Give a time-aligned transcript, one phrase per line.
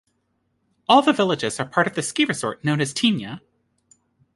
[0.89, 3.39] All the villages are part of the ski resort known as Tignes.